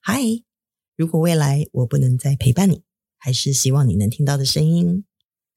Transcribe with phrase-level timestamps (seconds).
[0.00, 0.22] 嗨，
[0.96, 2.82] 如果未来我不能再陪伴你，
[3.18, 5.04] 还是希望你能听到的声音。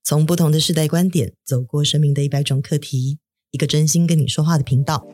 [0.04, 3.19] 从不同的世代观点，走过生命的一百种课题，
[3.51, 5.08] 一个真心跟你说话的频道。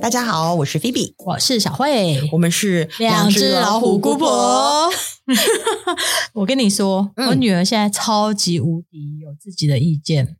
[0.00, 4.90] 大家好，我是菲比，我是小慧，我们是两只老虎姑婆。
[6.34, 10.36] 我跟你说，嗯、我女儿现在超级无敌有自己的意见。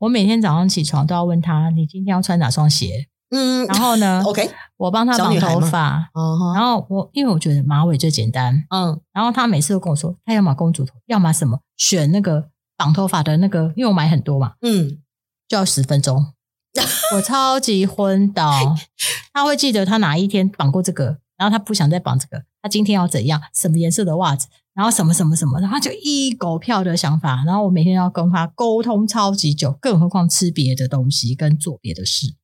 [0.00, 4.22] 我每天早上起床都要问她：“你今天要穿哪双鞋？”嗯，然后呢？
[4.26, 6.10] OK，我帮他绑头发。
[6.14, 6.54] Uh-huh.
[6.54, 8.64] 然后我因为我觉得马尾最简单。
[8.70, 14.54] 嗯，然后他每次都跟我说，他要么公主头，要么什么，选那个绑头发的那个，因为我买很多嘛。
[14.62, 14.98] 嗯，
[15.48, 16.32] 就要十分钟。
[17.14, 18.76] 我超级昏倒，
[19.32, 32.34] 他会记得他哪一天绑过这个，然后他不想再绑这个，他今天要怎样，什么颜色的袜子，然后什么什么什么，然后他就一狗票的想法，然后我每天要跟他沟通超级久，更何况吃别的东西跟做别的事。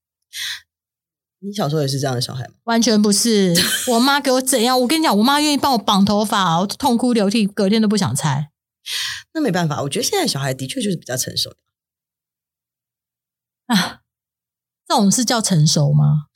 [1.44, 2.54] 你小时候也是这样的小孩吗？
[2.64, 3.52] 完全不是，
[3.88, 8.50] 我妈给我怎样，我跟你讲，我妈愿意帮我绑头发，我痛哭流涕，隔天都不想拆。
[9.34, 11.56] 那没办法，我觉得现在小孩的确就是比较成熟的
[13.66, 14.00] 啊。
[14.86, 16.26] 这种是叫成熟吗？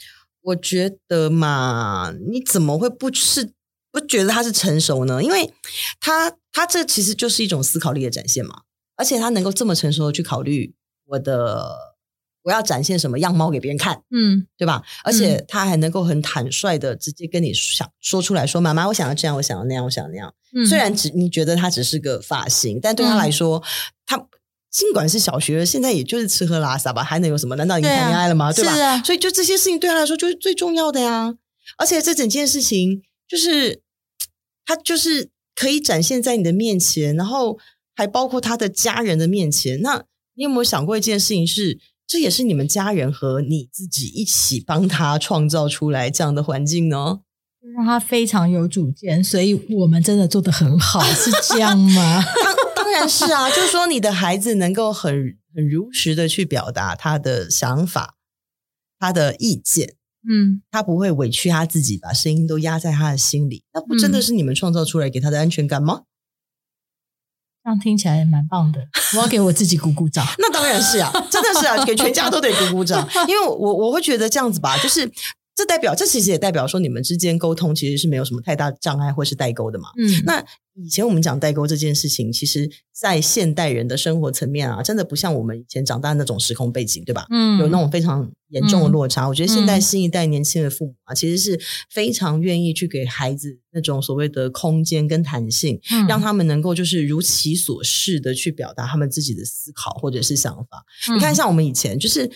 [0.41, 3.53] 我觉得嘛，你怎么会不是
[3.93, 5.23] 不觉得他是成熟呢？
[5.23, 5.53] 因为
[6.01, 8.63] 他他这其实就是一种思考力的展现嘛，
[8.97, 11.96] 而且他能够这么成熟的去考虑我的
[12.47, 14.81] 我要展现什么样貌给别人看，嗯，对吧？
[15.03, 20.33] 而且他还能够很坦率的直接跟你想说出来说，妈妈，我想要这样，我想要那样，我想要那样。
[20.55, 23.63] 嗯，虽然只你觉得他只是个发型，但对他来说，嗯，
[24.07, 24.27] 他。
[24.69, 27.57] 尽管是小学，现在也就是吃喝拉撒吧，还能有什么？
[27.57, 28.53] 难道已经谈恋爱了吗？
[28.53, 28.77] 对啊，对吧？
[28.77, 29.03] 是啊。
[29.03, 31.35] 所以就这些事情对他来说就是最重要的呀。
[31.79, 33.81] 而且这整件事情就是
[34.67, 37.59] 他就是可以展现在你的面前，然后
[37.95, 39.81] 还包括他的家人的面前。
[39.81, 47.21] 那你有没有想过一件事情是，这也是你们家人和你自己一起帮他创造出来这样的环境呢？
[47.75, 52.23] 让他非常有主见，所以我们真的做得很好，是这样吗？
[52.77, 58.15] 当然是啊，就是说你的孩子能够很很如实的去表达他的想法、
[58.99, 59.97] 他的意见，
[60.31, 66.03] 嗯，他不会委屈他自己，把声音都压在他的心里，那不真的是你们创造出来给他的安全感吗？
[67.67, 68.79] 这样听起来蛮棒的，
[69.19, 70.25] 我要给我自己鼓鼓掌。
[70.39, 75.11] 那当然是啊，真的是啊， 给全家都得鼓鼓掌，因为我我会觉得这样子吧，就是。
[75.59, 79.89] 这代表，这其实也代表说，你们之间沟通其实是没有什么太大障碍或是代沟的嘛。
[79.99, 80.45] 嗯，那
[80.77, 87.27] 以前我们讲代沟这件事情，其实，在现代人的生活层面啊，真的不像我们以前长大的那种时空背景，对吧？
[87.31, 89.25] 嗯，有那种非常严重的落差。
[89.25, 91.59] 嗯，我觉得现代新一代年轻的父母啊，其实是
[91.91, 100.85] 非常愿意去给孩子那种所谓的空间跟弹性，嗯，让他们能够就是如其所示的去表达他们自己的思考或者是想法。
[101.09, 102.31] 嗯，你看，像我们以前就是。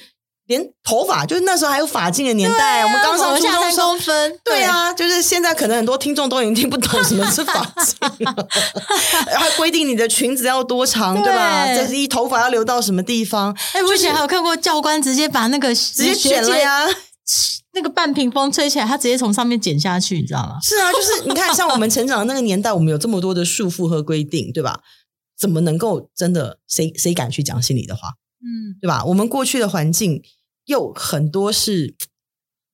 [0.50, 8.48] 连头发，就是那时候还有发禁的年代，啊、我们刚上初中三公分，对啊，就是现在可能很多听众都已经听不懂什么是发禁了，
[9.38, 11.66] 还规定你的裙子要多长，对，对吧？
[11.72, 13.56] 这是一头发要留到什么地方？
[13.74, 16.84] 哎，我以前还有看过教官直接把那个直接剪了呀，
[17.74, 20.56] 那个半屏风吹起来，他直接从上面剪下去，你知道吗？
[20.66, 24.80] 是啊，就是你看，像我们成长的那个年代，我们有这么多的束缚和规定，对吧？
[25.38, 28.08] 怎么能够真的谁谁敢去讲心里的话？
[28.42, 29.04] 嗯，对吧？
[29.04, 30.20] 我们过去的环境。
[30.66, 31.94] 又很多是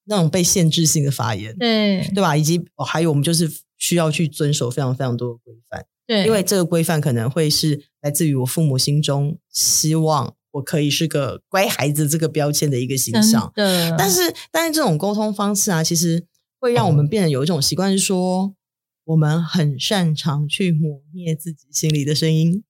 [0.04, 2.36] 那种被限制性的发言，对对吧？
[2.36, 13.50] 以及还有我们就是需要去遵守非常非常多的规范，对，因为这个规范可能会是来自于我父母心中希望我可以是个乖孩子这个标签的一个形象。
[13.54, 16.24] 对，但是但是这种沟通方式啊，其实
[16.60, 18.54] 会让我们变得有一种习惯，是说
[19.04, 22.62] 我们很擅长去磨灭自己心里的声音，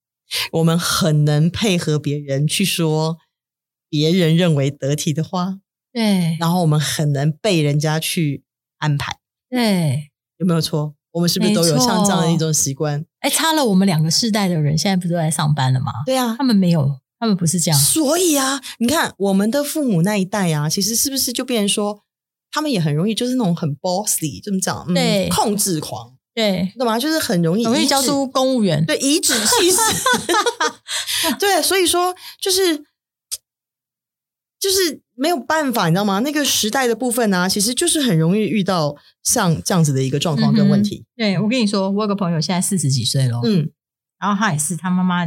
[0.52, 3.18] 我们很能配合别人去说。
[3.96, 5.54] 别人认为得体的话，
[5.90, 8.44] 对，然后我们很能被人家去
[8.76, 9.16] 安排，
[9.48, 10.94] 对，有没有错？
[11.12, 13.02] 我们是不是都有像这样的一种习惯？
[13.20, 15.90] 哎，差了我们两个世代的人，现在不是都在上班了吗？
[16.04, 17.80] 对啊，他们没有，他们不是这样。
[17.80, 22.02] 所以啊，你看我们的父母那一代啊，其实是不是就变成说，
[22.52, 26.98] 他们也很容易就是那种很 bossy，这么讲，对，控制狂，对，懂吗？
[26.98, 29.78] 就是很容易容易教出公务员，对，颐指气使，
[31.40, 32.84] 对，所以说就是。
[34.58, 36.20] 就是没有办法，你知道吗？
[36.20, 41.04] 那个时代的部分呢、啊，其实就是很容易遇到像这样子的一个状况跟问题。
[41.16, 43.70] 嗯、对，我跟你说，我有个朋友现在四十几岁了，嗯，
[44.18, 45.26] 然后他也是，他妈妈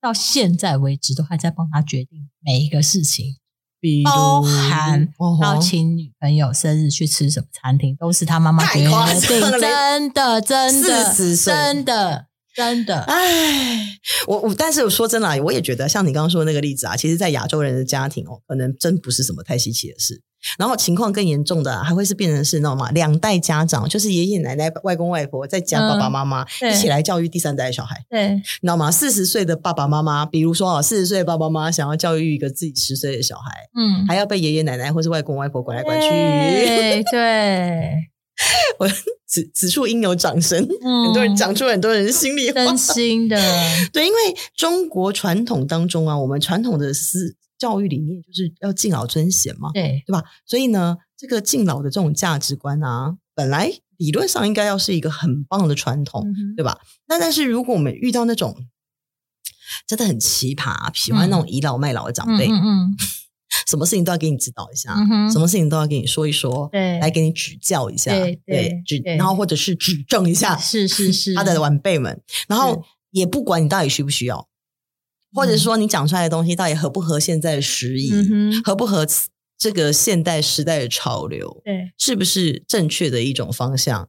[0.00, 3.36] 到现在为止都还在帮他决定每一个事情，
[3.78, 5.08] 比如包含
[5.42, 8.90] 要请女朋友生日去吃什么餐厅，都是他妈妈决定。
[9.20, 12.29] 真的，真的，真的。
[12.60, 13.86] 真的，哎，
[14.26, 20.22] 我我，但是我说真的，我也觉得像你刚刚说的那个例子啊，其实，在亚洲人的家庭哦，可能真不是什么太稀奇的事。
[20.58, 28.02] 然后情况更严重的，还会是变成是知道吗，两代家长，就是爷爷奶奶、外公外婆再加爸爸妈妈、嗯、一起来教育第三代的小孩。
[28.08, 28.90] 对，你知道吗？
[28.90, 36.08] 四十岁的爸爸妈妈，比如说啊，四十岁的爸爸妈妈想要教育一个自己十岁的小孩，嗯，还要被爷爷奶奶或是外公外婆管来管去。
[36.08, 38.09] 对， 对
[38.78, 38.88] 我
[39.26, 40.62] 此此处应有掌声。
[40.82, 43.36] 嗯、 很多人讲出很多人心里话，真心的。
[43.92, 50.24] 对，因为中国传统当中啊，我们传统的思教育理念就是要敬老尊贤嘛，对对吧？
[50.46, 56.80] 所以呢，这个敬老的这种价值观啊，本来理论上应该要是一个很棒的传统，嗯、对吧？
[57.06, 58.56] 那但是如果我们遇到那种
[59.86, 62.96] 真的很奇葩，喜欢那种倚老卖老的长辈，嗯，嗯，嗯
[63.68, 74.48] 什么事情都要给你指导一下，嗯、什么事情都要给你说一说，对，来给你指教一下，对对，指，然后或者是指正一下，是是是，他的晚辈们，然后也不管你到底需不需要。
[75.32, 79.06] 或者说，你讲出来的东西到底合不合现在的时宜，嗯、合不合
[79.56, 81.60] 这个现代时代的潮流？
[81.64, 84.08] 对，是不是正确的一种方向？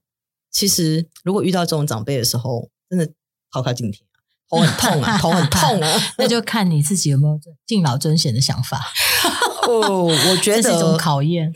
[0.49, 3.07] 其实，如果遇到这种长辈的时候，真的
[3.51, 4.03] 好靠近天，
[4.51, 6.01] 头很痛啊，头很痛啊。
[6.19, 8.91] 那就看你自己有没有敬老尊贤的想法。
[9.67, 11.51] 哦，我觉得这是一种考验。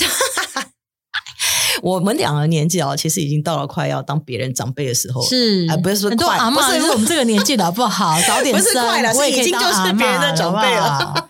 [1.82, 5.22] 我们两个年纪啊，其实已经到了快要当别人长辈的时候。
[5.28, 11.30] 是，哎，不是说快，不是我们这个年纪的不好，早点生，不是快了，我已经就是别人的长辈了。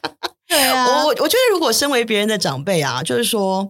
[0.55, 3.69] 对啊，我我觉得如果身为别人的长辈啊，就是说，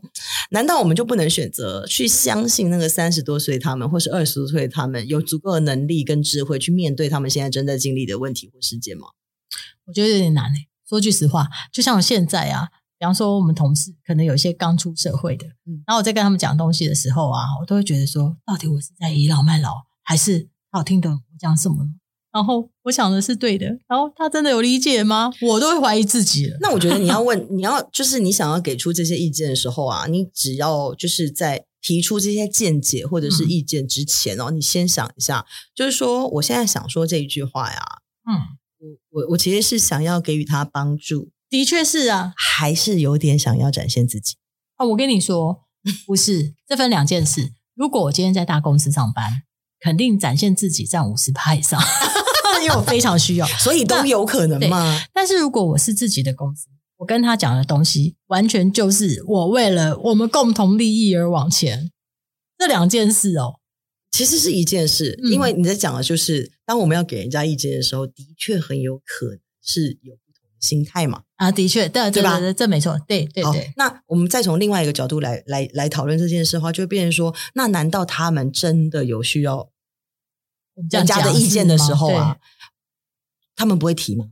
[0.52, 9.08] 难道我们就不能选择去相信那个三十多岁他们，或是二十多岁他们有足够的能力跟智慧去面对他们现在正在经历的问题或事件吗？
[9.88, 10.68] 我觉得有点难诶。
[10.88, 12.70] 说句实话，就像我现在啊。
[12.98, 21.90] 比方说，我们同事可能有一些刚出社会的，嗯，然后我在跟他们讲东西的时候啊，我都会觉得说，到底我是在倚老卖老，还是他有听懂我讲什么呢？
[22.36, 25.32] 然后我想的是对的，然后他真的有理解吗？
[25.42, 26.58] 我都会怀疑自己了。
[26.60, 37.80] 那我觉得你要问， 你要就是你想要给出这些意见的时候啊，你只要就是在提出这些见解或者是意见之前哦，嗯，你先想一下，就是说我现在想说这一句话呀，
[38.30, 38.36] 嗯，
[39.12, 41.30] 我我我其实是想要给予他帮助。
[41.50, 44.36] 的确是啊，还是有点想要展现自己
[44.76, 44.86] 啊！
[44.88, 45.62] 我跟你说，
[46.06, 47.54] 不是，这分两件事。
[47.76, 49.44] 如果我今天在大公司上班，
[49.80, 51.80] 肯定展现自己占五十趴以上，
[52.64, 55.02] 因为我非常需要，所以都有可能嘛。
[55.14, 56.68] 但是如果我是自己的公司，
[56.98, 61.92] 我跟他讲的东西，完全就是我为了我们共同利益而往前。
[62.58, 63.56] 这两件事哦，
[64.12, 70.56] 其实是一件事，嗯、因为你在讲的就是，当我们要给人家意见的时候，的确很有可能是有不同的。
[70.62, 72.40] 心态嘛，啊，的确，对对吧？
[72.54, 73.72] 这没错，对对对。
[73.76, 79.70] 那我们再从另外一个角度来来来讨论这件事的话，就会变成说，那难道他们真的有需要
[80.92, 82.38] 人家的意见的时候啊？
[83.56, 84.26] 他们不会提吗？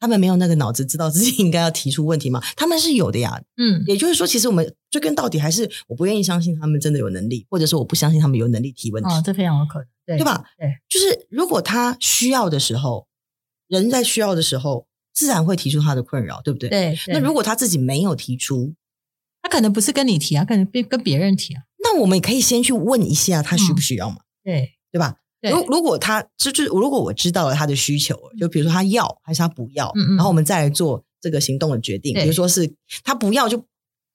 [0.00, 2.42] 他们没有那个脑子知道自己 应该要提出问题吗？
[2.56, 3.40] 他们是有的呀。
[3.56, 9.08] 嗯，也就是说，其实我们追根到底还是我不愿意相信他们真的有能力，或者说我不相信他们有能力提问题。
[9.08, 10.44] 哦，这非常有可能，对，对吧？
[10.58, 13.06] 对，就是如果他需要的时候，
[13.68, 14.86] 人在需要的时候。
[15.16, 16.68] 自然会提出他的困扰，对不对？
[16.68, 16.98] 对。
[17.06, 18.74] 对，那如果他自己没有提出，
[19.40, 21.62] 他可能不是跟你提啊，可能跟跟别人提啊。
[21.84, 24.16] 那我们也可以先去问一下他需不需要嘛？
[24.16, 25.18] 嗯、对，对吧？
[25.44, 25.52] 对。
[25.52, 32.14] 如如果他就就如果我知道了他的需求，就比如说他要还是他不要，嗯嗯，然后我们再来做这个行动的决定。
[32.14, 33.58] 比如说是他不要就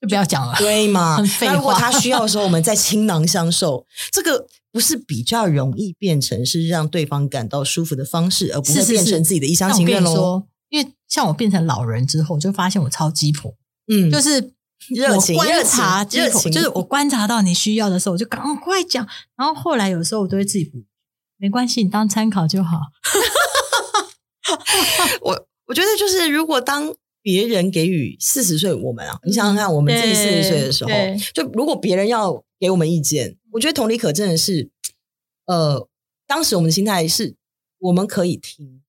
[0.01, 1.17] 就不要讲了，对吗？
[1.41, 10.43] 那如果他需要的时候，我们再倾囊相授，这个不是比较容易变成是让对方感到舒服的方式，而不是变成自己的一厢情愿喽？
[10.69, 13.55] 因为像我变成老人之后，就发现我超鸡婆，
[13.91, 14.53] 嗯，就是
[14.89, 19.05] 热情、观察、热情，就是我观察到你需要的时候，我就赶快讲。
[19.35, 20.77] 然后后来有时候我都会自己补，
[21.39, 22.79] 没关系，你当参考就好。
[25.21, 30.91] 我我觉得就是，如果当别人给予四十岁我们啊，你想想看，我们自己四十岁的时候，
[31.33, 34.69] 就如果别人要给我们意见，我觉得同理可证的是，
[35.45, 35.87] 呃，
[36.27, 37.35] 当时我们的心态是，
[37.79, 38.81] 我们可以听，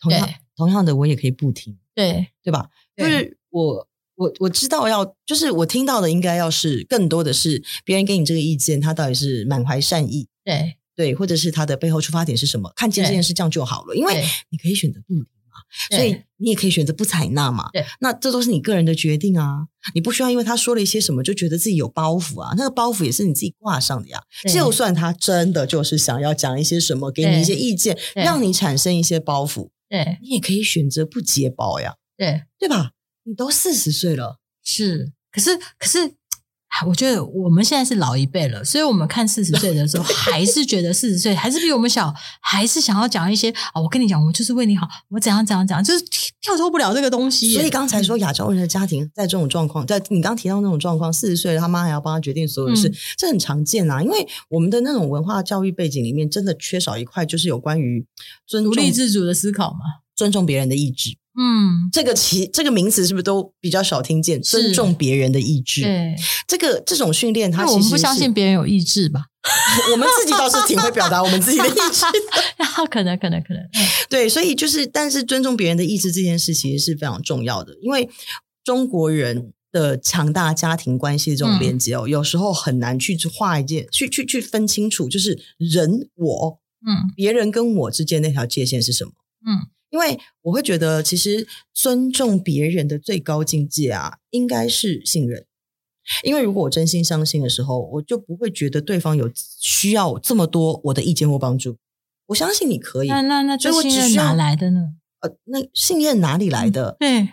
[0.00, 0.28] 同样。
[0.56, 2.70] 同样的，我也可以不听，对对吧？
[2.94, 12.72] 对就是我我我知道要，就是我听到的应该要是更多的是别人给你这个意见，他到底是满怀善意，对对，或者是他的背后出发点是什么？
[12.76, 24.20] 看见这件事这样就好了，因为你可以选择不理嘛，所以你也可以选择不采纳嘛，对，那这都是你个人的决定啊，你不需要因为他说了一些什么就觉得自己有包袱啊，那个包袱也是你自己挂上的呀。
[24.52, 29.70] 就算他真的就是想要讲一些什么，给你一些意见，让你产生一些包袱。
[29.88, 32.92] 对，你也可以选择不接包呀，对，对吧？
[33.24, 36.14] 你都四十岁了，是，可是，可是
[36.86, 43.80] 我觉得我们现在是老一辈了，所以我们看四十岁的时候，还是觉得四十岁还是比我们小，还是想要讲一些啊。
[43.80, 46.04] 我跟你讲，我就是为你好，我怎样怎样怎样，就是
[46.40, 47.54] 跳脱不了这个东西。
[47.54, 54.02] 所以刚才说亚洲人的家庭在这种状况，在你刚提到那种状况，四十岁了，他妈还要帮他决定所有的事，嗯、这很常见啊。
[54.02, 58.04] 因为我们的那种文化教育背景里面，真的缺少一块，就是有关于
[58.46, 59.78] 尊重独立自主的思考嘛，
[60.16, 61.16] 尊重别人的意志。
[61.36, 64.40] 嗯，这个其这个名词是不是都比较少听见？
[64.40, 66.14] 尊重别人的意志，对。
[66.46, 69.26] 这个这种训练，他其实我们不相信别人有意志吧？
[69.92, 71.76] 我们自己倒是挺会表达我们自己的意志
[72.56, 73.62] 的，可能可能可能，
[74.08, 78.08] 对，所以就是，但是尊重别人的意志这件事其实是非常重要的，因为
[78.62, 89.10] 中国人的强大家庭关系的这种连接哦，嗯、有时候很难去画一件，去去去分清楚，就是人我，嗯，别人跟我之间那条界限是什么，
[89.46, 89.73] 嗯。
[89.94, 95.46] 因为我会觉得，其实尊重别人的最高境界啊，应该是信任。
[96.24, 101.76] 因为如果我真心相信的时候，我就不会觉得对方有需要这么多我的意见或帮助。
[102.26, 103.08] 我相信你可以。
[103.08, 104.94] 那那那，这信任哪来的呢？
[105.20, 106.96] 呃，那信任哪里来的？
[106.98, 107.28] 嗯、对，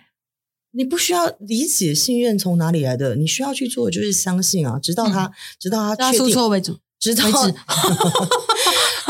[0.73, 6.27] 你不需要理解信任从哪里来的，你需要去做的就是相信啊，直到他，嗯、直到他确定。
[6.27, 6.77] 出错为主。
[7.01, 7.23] 直到，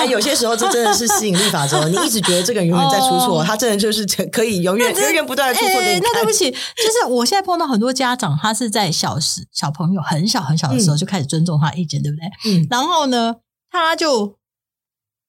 [0.02, 1.88] 哎，有些时候这真的是吸引力法则。
[1.88, 5.80] 你一直觉得这个人永远在出错，哦、他真的就是可以永远源源不断的出错。
[5.80, 12.52] 欸、那对不起，就是我现在碰到很多家长，他是在小时小朋友很小很小的时候就开始尊重他意见，嗯、对不对？
[12.52, 12.68] 嗯。
[12.72, 13.36] 然后呢，
[13.70, 14.40] 他就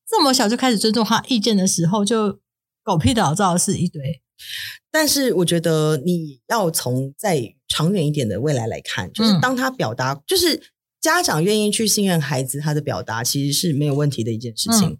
[0.09, 2.39] 这么小就开始尊重他意见的时候，就
[2.83, 4.23] 狗屁倒灶是一堆。
[4.91, 10.72] 但是我觉得你要从在长远一点的未来来看，就是当他表达，嗯、就是。
[11.03, 14.89] 家长愿意去信任孩子，他的表达其实是没有问题的一件事情。
[14.89, 14.99] 嗯、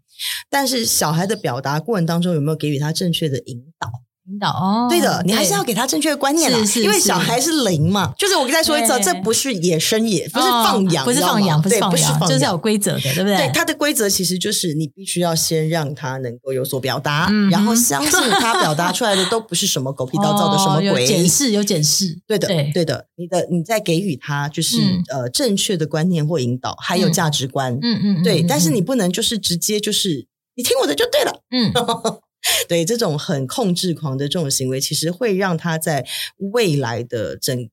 [0.51, 4.02] 但是小孩的表达过程当中有没有给予他正确的引导？
[4.31, 8.13] 引导哦，对的，你还是要给他正确的观念啦，因为小孩是零嘛。
[8.17, 13.37] 就是我再说一次，这不是野生野，不是放养，不是放养，不是放养，就是有规则的，对不对？
[13.37, 21.03] 对，他的规则其实就是你必须要先让他能够有所表达，然后相信他表达出来的都不是什么狗屁倒灶的什么鬼。
[21.03, 23.07] 有检视，有检视，对的，对的。
[23.17, 24.77] 你的你在给予他就是
[25.11, 28.43] 呃正确的观念或引导，还有价值观，嗯嗯，对。
[28.43, 31.73] 但是你不能就是直接就是你听我的就对了，嗯。
[32.69, 36.07] 对，这种很控制狂的这种行为，其实会让他在
[36.53, 37.71] 未来的整个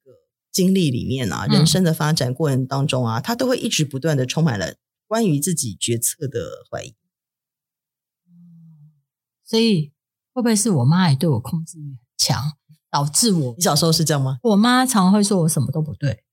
[0.52, 4.76] 经历里面啊，人生的发展过程当中啊，他都会一直不断的充满了
[5.08, 6.94] 关于自己决策的怀疑。
[9.44, 9.92] 所以
[10.34, 12.54] 会不会是我妈也对我控制欲很强，
[12.92, 13.56] 导致我？
[13.58, 14.38] 你小时候是这样吗？
[14.44, 16.24] 我妈常常会说我什么都不对，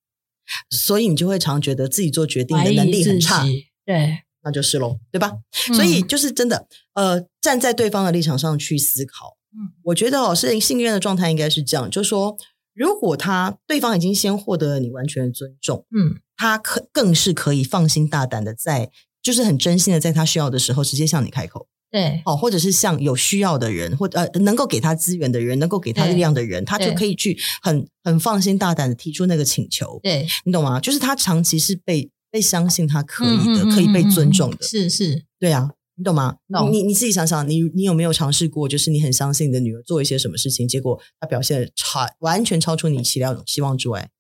[0.69, 3.47] 所以你就会常觉得自己做决定的能力很差。
[3.87, 4.19] 对。
[4.43, 5.33] 那就是喽，对吧？
[5.71, 9.37] 嗯、所以就是真的，呃，站在对方的立场上去思考。
[9.53, 12.37] 嗯，我觉得哦，是信任的状态应该是这样，就是说，
[12.75, 18.91] 如果他对方已经先获得了你完全的尊重，嗯，他可更是可以放心大胆的在，
[19.23, 21.69] 就是很真心的在他需要的时候直接向你开口。
[21.89, 30.01] 对，哦，或者是向有需要的人，或呃能够给他资源的人，能够给他力量的人，他就可以去很很放心大胆的提出那个请求。
[30.03, 30.81] 对，你懂吗？
[30.81, 32.11] 就是他长期是被。
[32.29, 36.37] 被相信他可以的，可以被尊重的，是是，对啊，你懂吗？
[36.71, 44.11] 你你自己想想，你你有没有尝试过，就是你很相信你的女儿做一些什么事情，结果她表现超完全超出你期料希望之外？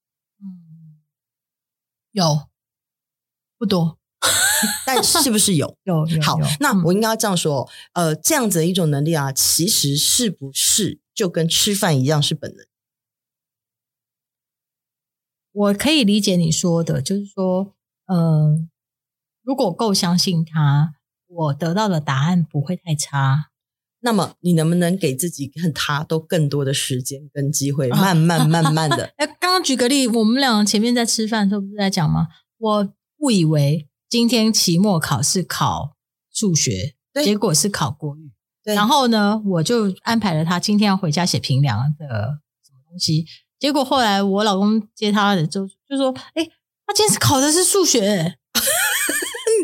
[0.41, 0.97] 嗯，
[2.13, 2.49] 有
[3.59, 3.99] 不多，
[4.87, 5.77] 但是不是有？
[5.85, 6.23] 有有。
[6.23, 12.67] 好，那我应该要这样说，呃，这样子的一种能力啊，其实是不是就跟吃饭一样是本能？
[15.53, 17.75] 我可以理解你说的，就是说。
[18.07, 18.69] 呃，
[19.43, 20.95] 如果够相信他，
[21.37, 23.51] 我得到的答案不会太差。
[24.01, 29.13] 那么，你能不能给自己跟他都更多的时间跟机会，慢慢慢慢的？
[29.19, 32.29] 哎，刚刚举个例，我们俩前面在吃饭的时候不是在讲吗？
[32.59, 35.97] 我误以为今天期末考试考
[36.33, 38.31] 数学，对结果是考国语。
[38.63, 42.07] 然后呢，我就安排了他今天要回家写评量的
[42.65, 43.27] 什么东西。
[43.59, 46.49] 结果后来我老公接他的就就说：“哎。”
[46.89, 48.46] 他今天考的是数学，你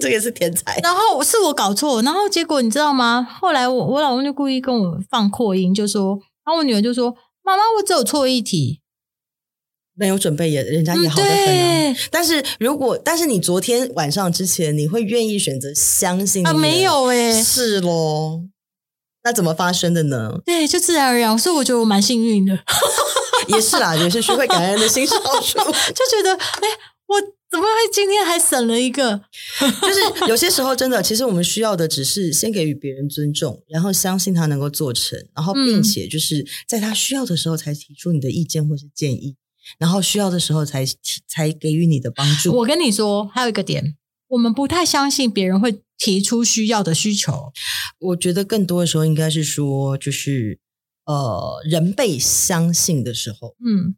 [0.02, 0.78] 这个是天才。
[0.82, 3.26] 然后是我搞错，然后结果你知道吗？
[3.40, 8.80] 后来我我老公就故意跟我放扩音，就说，然后我女儿就说：“妈妈，我只有错一题，
[9.94, 16.52] 没有准备也，人家也好得很啊。”但是如果但是你昨天晚上之前，你会愿意选择相信啊？
[16.52, 18.42] 没有诶，是咯。
[19.24, 20.40] 那怎么发生的呢？
[20.44, 21.38] 对，就自然而然。
[21.38, 22.58] 所以我觉得我蛮幸运的，
[23.48, 25.58] 也是啦，也是学会感恩的心是好处，
[25.94, 26.68] 就觉得哎。
[27.08, 27.20] 我
[27.52, 29.20] 怎么会今天还省了一个？
[29.60, 39.36] 就是有些时候真的，其实我们需要的只是先给予别人尊重，然后相信他能够做成，然后并且就是在他需要的时候才提出你的意见或是建议。
[39.78, 40.84] 然后需要的时候才
[41.28, 42.52] 才给予你的帮助。
[42.52, 43.96] 我跟你说，还有一个点，
[44.28, 47.52] 我们不太相信别人会提出需要的需求。
[48.00, 50.58] 我觉得更多的时候应该是说，就是
[51.04, 53.94] 呃，人被相信的时候，嗯，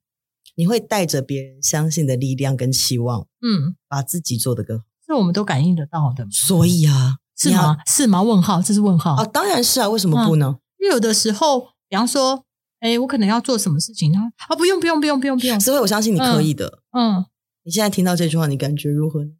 [0.54, 4.84] 你会带着别人相信的力量跟期望，嗯，把自己做得更好。
[5.06, 6.26] 这我们都感应得到的。
[6.30, 7.76] 所以啊， 是吗？
[7.86, 8.22] 是吗？
[8.22, 9.24] 问号，这是问号啊？
[9.24, 10.58] 当然是啊，为什么不呢？
[10.80, 12.44] 因为有的时候，比方说。
[12.80, 14.18] 哎，我可能要做什么事情呢？
[14.46, 15.58] 啊，不用，不用，不用，不用，不用。
[15.58, 16.80] 所以，我相信你可以的。
[16.92, 17.26] 嗯，嗯，
[17.62, 19.30] 你现在听到这句话，你感觉如何呢？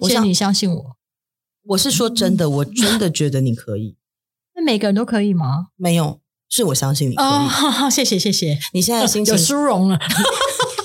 [0.00, 0.96] 我想你相信我。
[1.62, 3.96] 我是说真的，嗯、我真的觉得你可以。
[4.56, 5.68] 那每个人都可以吗？
[5.76, 6.20] 没有，
[6.50, 7.14] 是我相信你。
[7.16, 8.58] 哦，好好， 谢谢，谢谢。
[8.72, 9.98] 你现在心情有殊荣了。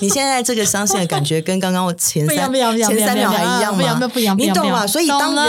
[0.00, 4.08] 你现在这个相信的感觉，跟刚刚我前三前三秒还一样吗？
[4.08, 4.86] 不一样，不你懂吗？
[4.86, 5.46] 所以当人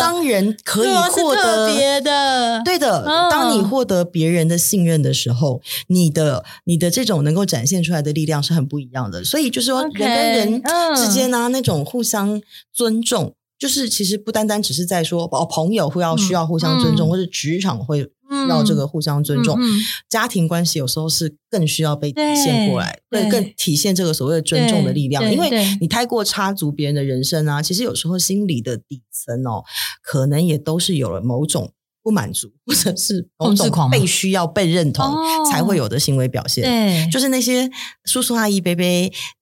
[0.00, 3.04] 当人可以获得别的，对的。
[3.30, 9.22] 当你获得别人的信任的时候，你的你的这种能够展现出来的力量是很不一样的。
[9.22, 10.62] 所以就是说，人跟人
[10.96, 12.40] 之间呢，那种互相
[12.72, 18.08] 尊重，就是其实不单单只是在说哦，朋友会要需要互相尊重，或者职场会。
[18.48, 25.32] 要这个互相尊重，嗯嗯、家庭关系有时候是更需要被体现过来，对，更体现这个所谓的尊重的力量。
[25.32, 29.64] 因为你太过插足别人的人生啊，其实有时候心理的底层哦，
[30.02, 35.06] 可能也都是有了某种不满足，或者是某种被需要被认同
[35.50, 36.64] 才会有的行为表现。
[36.64, 37.70] 对，就是那些
[38.04, 38.84] 叔叔阿姨、伯伯，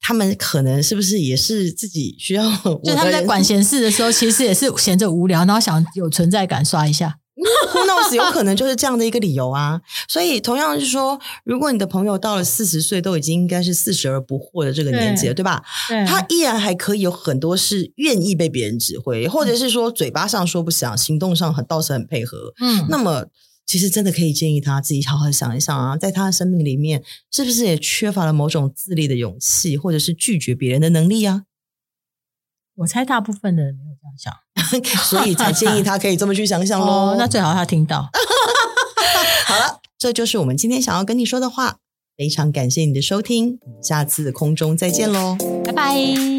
[0.00, 2.50] 他们可能是不是也是自己需要？
[2.85, 7.19] 就他们在管闲事的时候，其实也是闲着无聊，然后想有存在感刷一下。
[7.37, 15.62] Who knows 有可能就是这样的一个理由啊，所以同样是说，如果你的朋友到了四十岁，都已经应该是四十而不惑的这个年纪了，对，对吧？
[15.87, 22.55] 对，他依然还可以有很多是愿意被别人指挥，或者是说嘴巴上说不想，行动上很倒是很配合。
[22.59, 23.26] 嗯，那么
[23.66, 31.43] 其实真的可以建议他自己好好想一想啊，在他的生命里面，是不是也缺乏了某种自立的勇气，或者是拒绝别人的能力啊？
[32.76, 34.46] 我猜大部分的人没有这样想。
[35.04, 36.87] 所以才建议他可以这么去想想喽。
[36.87, 38.08] 哦，那最好他听到。
[39.46, 41.76] 好了，这就是我们今天想要跟你说的话。
[42.16, 46.36] 非常感谢你的收听，下次空中再见喽，拜拜。